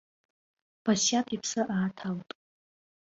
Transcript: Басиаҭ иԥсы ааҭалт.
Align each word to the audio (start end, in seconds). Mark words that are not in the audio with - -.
Басиаҭ 0.83 1.27
иԥсы 1.35 1.61
ааҭалт. 1.73 2.29